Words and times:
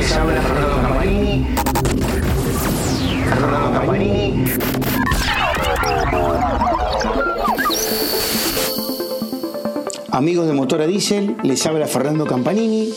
les 0.00 0.12
habla 0.12 0.40
Fernando 0.40 0.80
Campanini. 0.80 1.46
Fernando. 3.28 3.80
Amigos 10.10 10.46
de 10.46 10.52
Motora 10.54 10.86
Diesel, 10.86 11.36
les 11.42 11.66
habla 11.66 11.86
Fernando 11.86 12.24
Campanini. 12.24 12.94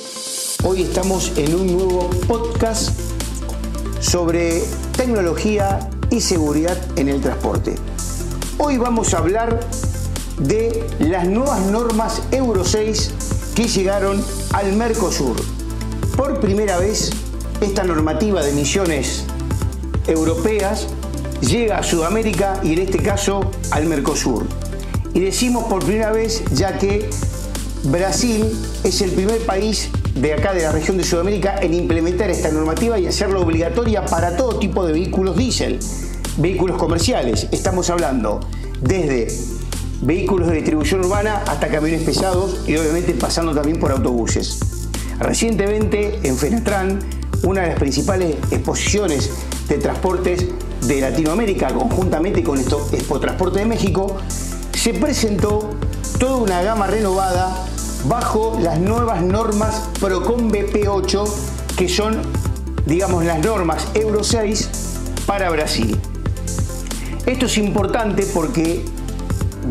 Hoy 0.64 0.84
estamos 0.84 1.34
en 1.36 1.54
un 1.56 1.74
nuevo 1.74 2.10
podcast 2.26 2.98
sobre 4.00 4.64
tecnología 4.96 5.90
y 6.10 6.22
seguridad 6.22 6.78
en 6.96 7.10
el 7.10 7.20
transporte. 7.20 7.76
Hoy 8.60 8.78
vamos 8.78 9.14
a 9.14 9.18
hablar 9.18 9.60
de 10.38 10.88
las 11.00 11.28
nuevas 11.28 11.60
normas 11.66 12.22
Euro 12.32 12.64
6 12.64 13.52
que 13.56 13.68
llegaron 13.68 14.24
al 14.54 14.72
Mercosur. 14.74 15.53
Por 16.16 16.40
primera 16.40 16.78
vez, 16.78 17.10
esta 17.60 17.84
normativa 17.84 18.44
de 18.44 18.52
emisiones 18.52 19.26
europeas 20.06 20.88
llega 21.42 21.80
a 21.80 21.84
Sudamérica 21.84 22.60
y 22.64 22.74
en 22.74 22.80
este 22.80 23.00
caso 23.00 23.50
al 23.72 23.88
Mercosur. 23.88 24.46
Y 25.16 25.22
decimos 25.22 25.64
por 25.66 25.84
primera 25.84 26.12
vez 26.12 26.44
ya 26.54 26.78
que 26.78 27.10
Brasil 27.86 28.46
es 28.84 29.02
el 29.02 29.12
primer 29.12 29.44
país 29.46 29.90
de 30.14 30.34
acá 30.34 30.54
de 30.54 30.62
la 30.62 30.72
región 30.72 30.98
de 30.98 31.04
Sudamérica 31.04 31.58
en 31.60 31.74
implementar 31.74 32.30
esta 32.30 32.52
normativa 32.52 33.00
y 33.00 33.08
hacerla 33.08 33.40
obligatoria 33.40 34.06
para 34.06 34.38
todo 34.38 34.60
tipo 34.60 34.86
de 34.86 34.94
vehículos 34.94 35.36
diésel, 35.36 35.80
vehículos 36.38 36.78
comerciales. 36.78 37.48
Estamos 37.52 37.90
hablando 37.90 38.40
desde 38.82 39.36
vehículos 40.04 40.48
de 40.48 40.56
distribución 40.56 41.04
urbana 41.04 41.44
hasta 41.48 41.70
camiones 41.70 42.04
pesados 42.04 42.62
y 42.68 42.78
obviamente 42.78 43.14
pasando 43.14 43.54
también 43.56 43.80
por 43.80 43.92
autobuses. 43.92 44.73
Recientemente 45.24 46.20
en 46.24 46.38
Fenatran, 46.38 47.00
una 47.44 47.62
de 47.62 47.68
las 47.70 47.80
principales 47.80 48.36
exposiciones 48.52 49.32
de 49.70 49.78
transportes 49.78 50.46
de 50.86 51.00
Latinoamérica, 51.00 51.74
conjuntamente 51.74 52.44
con 52.44 52.60
Expo 52.60 53.22
Transporte 53.22 53.60
de 53.60 53.66
México, 53.66 54.18
se 54.74 54.94
presentó 54.94 55.70
toda 56.20 56.36
una 56.36 56.62
gama 56.62 56.88
renovada 56.88 57.56
bajo 58.06 58.60
las 58.62 58.80
nuevas 58.80 59.22
normas 59.22 59.84
Procon 59.98 60.52
BP8, 60.52 61.26
que 61.78 61.88
son, 61.88 62.22
digamos, 62.86 63.24
las 63.24 63.40
normas 63.40 63.88
Euro 63.94 64.26
6 64.26 64.70
para 65.26 65.50
Brasil. 65.50 65.98
Esto 67.26 67.46
es 67.46 67.58
importante 67.58 68.28
porque 68.34 68.84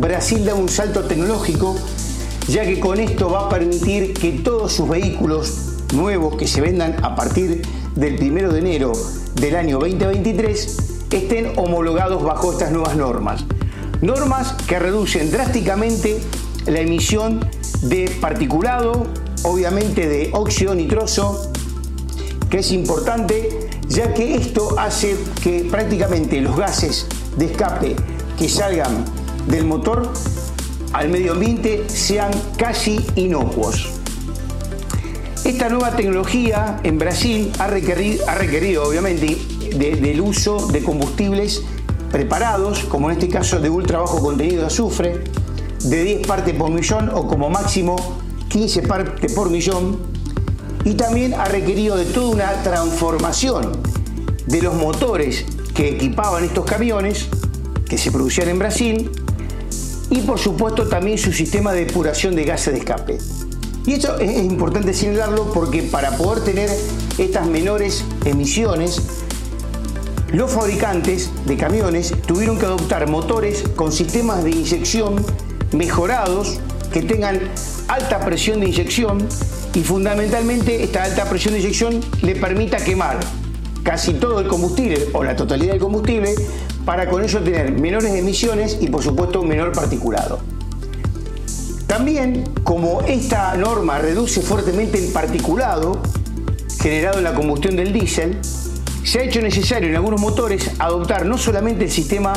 Brasil 0.00 0.46
da 0.46 0.54
un 0.54 0.70
salto 0.70 1.02
tecnológico, 1.04 1.76
ya 2.48 2.64
que 2.64 2.80
con 2.80 2.98
esto 2.98 3.30
va 3.30 3.46
a 3.46 3.48
permitir 3.48 4.14
que 4.14 4.32
todos 4.32 4.72
sus 4.72 4.88
vehículos 4.88 5.76
nuevos 5.94 6.36
que 6.36 6.46
se 6.46 6.60
vendan 6.60 6.96
a 7.04 7.14
partir 7.14 7.62
del 7.94 8.14
1 8.14 8.52
de 8.52 8.58
enero 8.58 8.92
del 9.34 9.56
año 9.56 9.78
2023 9.78 10.76
estén 11.10 11.52
homologados 11.56 12.22
bajo 12.22 12.52
estas 12.52 12.72
nuevas 12.72 12.96
normas. 12.96 13.44
Normas 14.00 14.54
que 14.66 14.78
reducen 14.78 15.30
drásticamente 15.30 16.18
la 16.66 16.80
emisión 16.80 17.40
de 17.82 18.10
particulado, 18.20 19.06
obviamente 19.44 20.08
de 20.08 20.30
óxido 20.32 20.74
nitroso, 20.74 21.52
que 22.50 22.58
es 22.58 22.72
importante 22.72 23.68
ya 23.88 24.14
que 24.14 24.34
esto 24.34 24.78
hace 24.78 25.16
que 25.42 25.66
prácticamente 25.70 26.40
los 26.40 26.56
gases 26.56 27.06
de 27.36 27.46
escape 27.46 27.96
que 28.38 28.48
salgan 28.48 29.04
del 29.48 29.64
motor 29.66 30.10
al 30.92 31.08
medio 31.08 31.32
ambiente 31.32 31.84
sean 31.88 32.30
casi 32.56 33.04
inocuos. 33.16 33.88
Esta 35.44 35.68
nueva 35.68 35.96
tecnología 35.96 36.78
en 36.84 36.98
Brasil 36.98 37.50
ha 37.58 37.66
requerido, 37.66 38.28
ha 38.28 38.34
requerido 38.36 38.84
obviamente 38.84 39.36
del 39.76 40.20
uso 40.20 40.68
de 40.68 40.82
combustibles 40.82 41.62
preparados, 42.12 42.80
como 42.84 43.10
en 43.10 43.16
este 43.16 43.28
caso 43.28 43.58
de 43.58 43.70
ultra 43.70 44.00
bajo 44.00 44.20
contenido 44.20 44.60
de 44.60 44.66
azufre, 44.66 45.24
de 45.84 46.04
10 46.04 46.26
partes 46.26 46.54
por 46.54 46.70
millón 46.70 47.10
o 47.12 47.26
como 47.26 47.50
máximo 47.50 47.96
15 48.48 48.82
partes 48.82 49.32
por 49.32 49.50
millón, 49.50 49.98
y 50.84 50.94
también 50.94 51.34
ha 51.34 51.46
requerido 51.46 51.96
de 51.96 52.04
toda 52.04 52.28
una 52.28 52.62
transformación 52.62 53.72
de 54.46 54.62
los 54.62 54.74
motores 54.74 55.44
que 55.74 55.88
equipaban 55.88 56.44
estos 56.44 56.66
camiones 56.66 57.28
que 57.88 57.96
se 57.98 58.12
producían 58.12 58.48
en 58.48 58.58
Brasil 58.58 59.10
y 60.12 60.20
por 60.20 60.38
supuesto 60.38 60.86
también 60.86 61.16
su 61.16 61.32
sistema 61.32 61.72
de 61.72 61.86
depuración 61.86 62.36
de 62.36 62.44
gases 62.44 62.74
de 62.74 62.80
escape. 62.80 63.18
Y 63.86 63.94
esto 63.94 64.18
es 64.18 64.38
importante 64.42 64.92
señalarlo 64.92 65.52
porque 65.52 65.82
para 65.82 66.16
poder 66.16 66.44
tener 66.44 66.70
estas 67.18 67.46
menores 67.48 68.04
emisiones, 68.26 69.00
los 70.32 70.52
fabricantes 70.52 71.30
de 71.46 71.56
camiones 71.56 72.14
tuvieron 72.26 72.58
que 72.58 72.66
adoptar 72.66 73.08
motores 73.08 73.64
con 73.74 73.90
sistemas 73.90 74.44
de 74.44 74.50
inyección 74.50 75.16
mejorados 75.72 76.60
que 76.92 77.02
tengan 77.02 77.40
alta 77.88 78.20
presión 78.20 78.60
de 78.60 78.68
inyección 78.68 79.26
y 79.74 79.80
fundamentalmente 79.80 80.84
esta 80.84 81.04
alta 81.04 81.28
presión 81.28 81.54
de 81.54 81.60
inyección 81.60 82.00
le 82.20 82.36
permita 82.36 82.76
quemar 82.76 83.18
casi 83.82 84.12
todo 84.12 84.40
el 84.40 84.46
combustible 84.46 85.08
o 85.14 85.24
la 85.24 85.34
totalidad 85.34 85.72
del 85.72 85.80
combustible 85.80 86.34
para 86.84 87.08
con 87.08 87.22
ello 87.22 87.42
tener 87.42 87.72
menores 87.72 88.14
emisiones 88.14 88.78
y 88.80 88.88
por 88.88 89.02
supuesto 89.02 89.42
menor 89.42 89.72
particulado. 89.72 90.40
También, 91.86 92.44
como 92.64 93.02
esta 93.02 93.54
norma 93.56 93.98
reduce 93.98 94.40
fuertemente 94.40 94.98
el 94.98 95.12
particulado 95.12 96.00
generado 96.80 97.18
en 97.18 97.24
la 97.24 97.34
combustión 97.34 97.76
del 97.76 97.92
diésel, 97.92 98.38
se 99.04 99.20
ha 99.20 99.22
hecho 99.24 99.42
necesario 99.42 99.88
en 99.88 99.96
algunos 99.96 100.20
motores 100.20 100.70
adoptar 100.78 101.26
no 101.26 101.36
solamente 101.36 101.84
el 101.84 101.90
sistema 101.90 102.32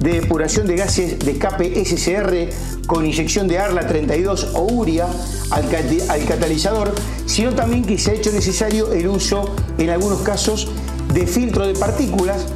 de 0.00 0.20
depuración 0.20 0.66
de 0.66 0.76
gases 0.76 1.18
de 1.18 1.32
escape 1.32 1.84
SCR 1.84 2.86
con 2.86 3.04
inyección 3.04 3.48
de 3.48 3.58
ARLA 3.58 3.86
32 3.86 4.50
o 4.54 4.62
URIA 4.72 5.06
al, 5.50 5.64
al, 6.08 6.24
catalizador, 6.24 6.94
sino 7.26 7.54
también 7.54 7.84
que 7.84 7.98
se 7.98 8.10
ha 8.10 8.14
hecho 8.14 8.32
necesario 8.32 8.92
el 8.92 9.06
uso 9.08 9.54
en 9.78 9.90
algunos 9.90 10.20
casos 10.22 10.68
de 11.12 11.26
filtro 11.26 11.66
de 11.66 11.74
partículas 11.74 12.46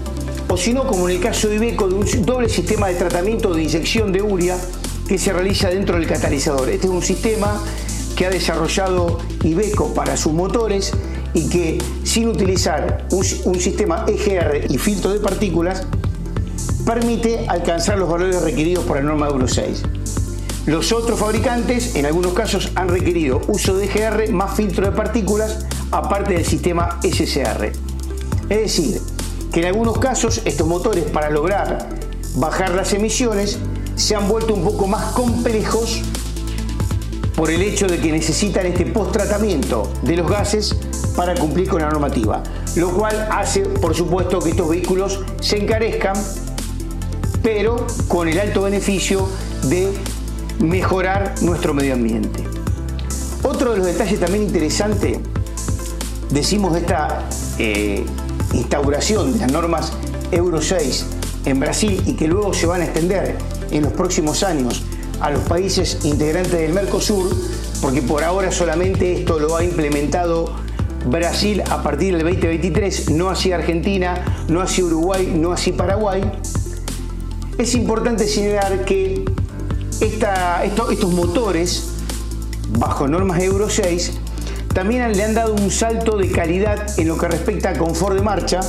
o 0.48 0.56
si 0.56 0.72
no, 0.72 0.86
como 0.86 1.08
en 1.08 1.16
el 1.16 1.22
caso 1.22 1.48
de 1.48 1.56
Ibeco, 1.56 1.88
de 1.88 1.94
un 1.94 2.26
doble 2.26 2.48
sistema 2.48 2.88
de 2.88 2.94
tratamiento 2.94 3.52
de 3.52 3.62
inyección 3.62 4.12
de 4.12 4.22
urea 4.22 4.56
que 5.06 5.18
se 5.18 5.32
realiza 5.32 5.68
dentro 5.68 5.96
del 5.96 6.06
catalizador. 6.06 6.70
Este 6.70 6.86
es 6.86 6.92
un 6.92 7.02
sistema 7.02 7.62
que 8.16 8.26
ha 8.26 8.30
desarrollado 8.30 9.18
Ibeco 9.44 9.92
para 9.94 10.16
sus 10.16 10.32
motores 10.32 10.92
y 11.34 11.48
que 11.48 11.78
sin 12.02 12.28
utilizar 12.28 13.06
un, 13.10 13.24
un 13.44 13.60
sistema 13.60 14.06
EGR 14.08 14.70
y 14.70 14.78
filtro 14.78 15.12
de 15.12 15.20
partículas 15.20 15.86
permite 16.86 17.44
alcanzar 17.48 17.98
los 17.98 18.08
valores 18.08 18.40
requeridos 18.40 18.84
por 18.84 18.96
la 18.96 19.02
norma 19.02 19.28
Euro 19.28 19.46
6. 19.46 19.82
Los 20.64 20.92
otros 20.92 21.18
fabricantes, 21.18 21.94
en 21.94 22.06
algunos 22.06 22.32
casos, 22.32 22.72
han 22.74 22.88
requerido 22.88 23.40
uso 23.48 23.76
de 23.76 23.84
EGR 23.84 24.32
más 24.32 24.56
filtro 24.56 24.86
de 24.86 24.92
partículas 24.92 25.66
aparte 25.90 26.34
del 26.34 26.44
sistema 26.44 26.98
SCR. 27.02 27.72
Es 28.48 28.58
decir, 28.58 29.00
que 29.52 29.60
en 29.60 29.66
algunos 29.66 29.98
casos 29.98 30.42
estos 30.44 30.66
motores 30.66 31.04
para 31.04 31.30
lograr 31.30 31.88
bajar 32.36 32.70
las 32.74 32.92
emisiones 32.92 33.58
se 33.96 34.14
han 34.14 34.28
vuelto 34.28 34.54
un 34.54 34.62
poco 34.62 34.86
más 34.86 35.12
complejos 35.12 36.02
por 37.34 37.50
el 37.50 37.62
hecho 37.62 37.86
de 37.86 37.98
que 37.98 38.10
necesitan 38.10 38.66
este 38.66 38.84
post-tratamiento 38.86 39.90
de 40.02 40.16
los 40.16 40.28
gases 40.28 40.74
para 41.16 41.34
cumplir 41.34 41.68
con 41.68 41.80
la 41.80 41.88
normativa, 41.88 42.42
lo 42.76 42.90
cual 42.90 43.28
hace, 43.30 43.60
por 43.60 43.94
supuesto, 43.94 44.40
que 44.40 44.50
estos 44.50 44.68
vehículos 44.68 45.20
se 45.40 45.56
encarezcan, 45.56 46.16
pero 47.42 47.86
con 48.08 48.28
el 48.28 48.38
alto 48.38 48.62
beneficio 48.62 49.28
de 49.64 49.92
mejorar 50.58 51.34
nuestro 51.42 51.74
medio 51.74 51.94
ambiente. 51.94 52.42
Otro 53.42 53.72
de 53.72 53.78
los 53.78 53.86
detalles 53.86 54.18
también 54.18 54.44
interesante, 54.44 55.20
decimos 56.30 56.72
de 56.72 56.80
esta 56.80 57.24
eh, 57.58 58.04
instauración 58.52 59.32
de 59.32 59.40
las 59.40 59.52
normas 59.52 59.92
Euro 60.30 60.60
6 60.60 61.06
en 61.44 61.60
Brasil 61.60 62.02
y 62.06 62.14
que 62.14 62.28
luego 62.28 62.52
se 62.54 62.66
van 62.66 62.82
a 62.82 62.84
extender 62.84 63.36
en 63.70 63.82
los 63.82 63.92
próximos 63.92 64.42
años 64.42 64.82
a 65.20 65.30
los 65.30 65.40
países 65.42 65.98
integrantes 66.04 66.52
del 66.52 66.72
Mercosur, 66.72 67.34
porque 67.80 68.02
por 68.02 68.22
ahora 68.24 68.52
solamente 68.52 69.20
esto 69.20 69.38
lo 69.38 69.56
ha 69.56 69.64
implementado 69.64 70.54
Brasil 71.06 71.62
a 71.70 71.82
partir 71.82 72.16
del 72.16 72.24
2023, 72.24 73.10
no 73.10 73.30
así 73.30 73.52
Argentina, 73.52 74.44
no 74.48 74.60
así 74.60 74.82
Uruguay, 74.82 75.32
no 75.34 75.52
así 75.52 75.72
Paraguay. 75.72 76.22
Es 77.56 77.74
importante 77.74 78.28
señalar 78.28 78.84
que 78.84 79.24
estos 80.00 81.12
motores, 81.12 81.88
bajo 82.78 83.08
normas 83.08 83.42
Euro 83.42 83.68
6, 83.68 84.12
también 84.78 85.12
le 85.16 85.24
han 85.24 85.34
dado 85.34 85.54
un 85.54 85.72
salto 85.72 86.16
de 86.16 86.30
calidad 86.30 87.00
en 87.00 87.08
lo 87.08 87.18
que 87.18 87.26
respecta 87.26 87.70
a 87.70 87.72
confort 87.76 88.14
de 88.14 88.22
marcha 88.22 88.60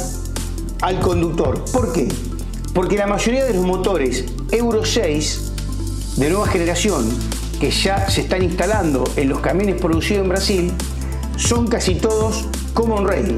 al 0.81 0.99
conductor. 1.01 1.63
¿Por 1.71 1.93
qué? 1.93 2.07
Porque 2.73 2.97
la 2.97 3.05
mayoría 3.05 3.45
de 3.45 3.53
los 3.53 3.63
motores 3.63 4.25
Euro 4.49 4.83
6 4.83 5.51
de 6.17 6.29
nueva 6.31 6.47
generación 6.47 7.07
que 7.59 7.69
ya 7.69 8.09
se 8.09 8.21
están 8.21 8.41
instalando 8.41 9.03
en 9.17 9.29
los 9.29 9.39
camiones 9.39 9.79
producidos 9.79 10.23
en 10.23 10.29
Brasil 10.29 10.73
son 11.37 11.67
casi 11.67 11.93
todos 11.93 12.47
common 12.73 13.07
rail, 13.07 13.37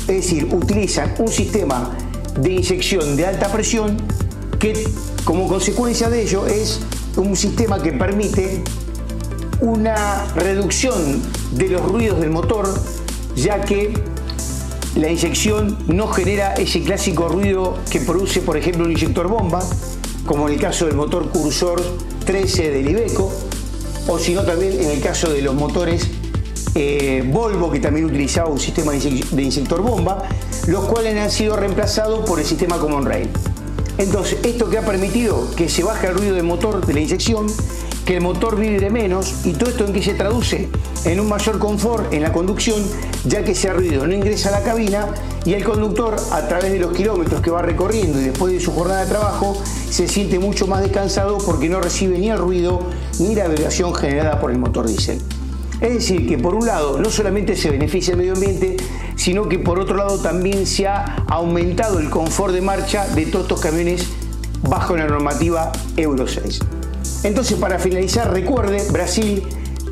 es 0.00 0.06
decir, 0.08 0.48
utilizan 0.50 1.14
un 1.20 1.28
sistema 1.28 1.96
de 2.40 2.54
inyección 2.54 3.14
de 3.16 3.24
alta 3.24 3.52
presión 3.52 3.96
que 4.58 4.84
como 5.24 5.46
consecuencia 5.46 6.10
de 6.10 6.22
ello 6.22 6.44
es 6.48 6.80
un 7.14 7.36
sistema 7.36 7.80
que 7.80 7.92
permite 7.92 8.64
una 9.60 10.24
reducción 10.34 11.22
de 11.52 11.68
los 11.68 11.82
ruidos 11.82 12.20
del 12.20 12.30
motor, 12.30 12.68
ya 13.34 13.60
que 13.60 13.94
la 14.94 15.10
inyección 15.10 15.78
no 15.86 16.08
genera 16.08 16.54
ese 16.54 16.82
clásico 16.82 17.28
ruido 17.28 17.76
que 17.90 18.00
produce, 18.00 18.40
por 18.40 18.56
ejemplo, 18.56 18.84
un 18.84 18.92
inyector 18.92 19.28
bomba, 19.28 19.60
como 20.26 20.48
en 20.48 20.54
el 20.54 20.60
caso 20.60 20.86
del 20.86 20.94
motor 20.94 21.30
Cursor 21.30 21.82
13 22.24 22.70
del 22.70 22.90
Iveco, 22.90 23.32
o 24.06 24.18
sino 24.18 24.42
también 24.42 24.72
en 24.72 24.90
el 24.90 25.00
caso 25.00 25.32
de 25.32 25.42
los 25.42 25.54
motores 25.54 26.08
eh, 26.74 27.24
Volvo, 27.26 27.70
que 27.70 27.80
también 27.80 28.06
utilizaba 28.06 28.48
un 28.48 28.60
sistema 28.60 28.92
de 28.92 29.42
inyector 29.42 29.82
bomba, 29.82 30.22
los 30.66 30.84
cuales 30.84 31.16
han 31.18 31.30
sido 31.30 31.56
reemplazados 31.56 32.28
por 32.28 32.38
el 32.38 32.46
sistema 32.46 32.78
Common 32.78 33.06
Rail. 33.06 33.28
Entonces, 33.98 34.38
esto 34.44 34.70
que 34.70 34.78
ha 34.78 34.86
permitido 34.86 35.50
que 35.56 35.68
se 35.68 35.82
baje 35.82 36.06
el 36.06 36.14
ruido 36.14 36.34
del 36.36 36.44
motor 36.44 36.86
de 36.86 36.94
la 36.94 37.00
inyección, 37.00 37.46
que 38.08 38.16
el 38.16 38.22
motor 38.22 38.56
vibre 38.56 38.88
menos 38.88 39.44
y 39.44 39.52
todo 39.52 39.68
esto 39.68 39.84
en 39.84 39.92
que 39.92 40.02
se 40.02 40.14
traduce 40.14 40.70
en 41.04 41.20
un 41.20 41.28
mayor 41.28 41.58
confort 41.58 42.10
en 42.10 42.22
la 42.22 42.32
conducción, 42.32 42.82
ya 43.26 43.44
que 43.44 43.52
ese 43.52 43.70
ruido 43.70 44.06
no 44.06 44.14
ingresa 44.14 44.48
a 44.48 44.52
la 44.52 44.62
cabina 44.62 45.08
y 45.44 45.52
el 45.52 45.62
conductor 45.62 46.16
a 46.32 46.48
través 46.48 46.72
de 46.72 46.78
los 46.78 46.96
kilómetros 46.96 47.42
que 47.42 47.50
va 47.50 47.60
recorriendo 47.60 48.18
y 48.18 48.24
después 48.24 48.54
de 48.54 48.60
su 48.60 48.72
jornada 48.72 49.04
de 49.04 49.10
trabajo 49.10 49.62
se 49.90 50.08
siente 50.08 50.38
mucho 50.38 50.66
más 50.66 50.80
descansado 50.80 51.36
porque 51.36 51.68
no 51.68 51.82
recibe 51.82 52.18
ni 52.18 52.30
el 52.30 52.38
ruido 52.38 52.80
ni 53.18 53.34
la 53.34 53.46
vibración 53.46 53.94
generada 53.94 54.40
por 54.40 54.52
el 54.52 54.58
motor 54.58 54.86
diésel. 54.86 55.20
Es 55.82 55.92
decir, 55.92 56.26
que 56.26 56.38
por 56.38 56.54
un 56.54 56.64
lado 56.64 56.98
no 56.98 57.10
solamente 57.10 57.56
se 57.56 57.68
beneficia 57.68 58.12
el 58.12 58.16
medio 58.16 58.32
ambiente, 58.32 58.78
sino 59.16 59.50
que 59.50 59.58
por 59.58 59.78
otro 59.78 59.98
lado 59.98 60.18
también 60.18 60.66
se 60.66 60.86
ha 60.86 61.26
aumentado 61.28 61.98
el 61.98 62.08
confort 62.08 62.54
de 62.54 62.62
marcha 62.62 63.06
de 63.08 63.26
todos 63.26 63.44
estos 63.44 63.60
camiones 63.60 64.06
bajo 64.62 64.96
la 64.96 65.06
normativa 65.06 65.72
Euro 65.98 66.26
6. 66.26 66.77
Entonces, 67.24 67.58
para 67.58 67.78
finalizar, 67.78 68.32
recuerde, 68.32 68.82
Brasil, 68.90 69.42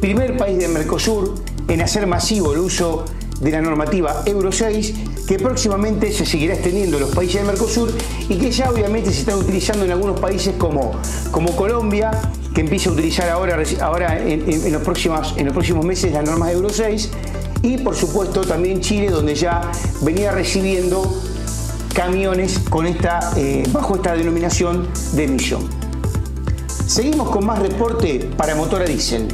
primer 0.01 0.37
país 0.37 0.59
de 0.59 0.69
Mercosur 0.69 1.35
en 1.69 1.83
hacer 1.83 2.07
masivo 2.07 2.53
el 2.53 2.61
uso 2.61 3.05
de 3.41 3.51
la 3.51 3.61
normativa 3.61 4.23
Euro 4.27 4.53
6, 4.53 4.95
que 5.27 5.39
próximamente 5.39 6.13
se 6.13 6.25
seguirá 6.25 6.55
extendiendo 6.55 6.97
en 6.97 7.03
los 7.03 7.15
países 7.15 7.41
de 7.41 7.47
Mercosur 7.47 7.93
y 8.29 8.37
que 8.37 8.51
ya 8.51 8.71
obviamente 8.71 9.13
se 9.13 9.21
están 9.21 9.39
utilizando 9.39 9.85
en 9.85 9.91
algunos 9.91 10.21
países 10.21 10.55
como, 10.57 10.93
como 11.31 11.55
Colombia, 11.57 12.11
que 12.55 12.61
empieza 12.63 12.89
a 12.91 12.93
utilizar 12.93 13.29
ahora, 13.29 13.59
ahora 13.81 14.19
en, 14.19 14.73
los 14.73 14.83
próximos, 14.83 15.35
en 15.37 15.47
los 15.47 15.53
próximos 15.53 15.85
meses 15.85 16.13
las 16.13 16.25
normas 16.25 16.53
Euro 16.53 16.71
6, 16.71 17.11
y 17.63 17.79
por 17.79 17.97
supuesto 17.97 18.43
también 18.43 18.81
Chile, 18.81 19.11
donde 19.11 19.35
ya 19.35 19.71
venía 20.03 20.31
recibiendo 20.31 21.23
camiones 21.93 22.61
con 22.71 22.87
esta, 22.87 23.33
eh, 23.37 23.65
bajo 23.73 23.97
esta 23.97 24.15
denominación 24.15 24.89
de 25.15 25.25
emisión. 25.25 25.76
Seguimos 26.87 27.31
con 27.31 27.45
más 27.45 27.59
reporte 27.59 28.31
para 28.37 28.55
motor 28.55 28.83
a 28.83 28.85
diésel. 28.85 29.27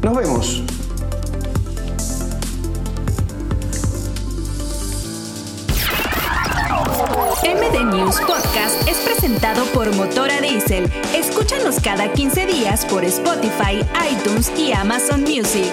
Nos 0.00 0.16
vemos. 0.16 0.62
MD 7.42 7.84
News 7.92 8.20
Podcast 8.20 8.88
es 8.88 8.96
presentado 8.98 9.64
por 9.66 9.92
Motora 9.96 10.40
Diesel. 10.40 10.88
Escúchanos 11.14 11.80
cada 11.80 12.12
15 12.12 12.46
días 12.46 12.86
por 12.86 13.04
Spotify, 13.04 13.80
iTunes 14.10 14.52
y 14.56 14.72
Amazon 14.72 15.22
Music. 15.22 15.72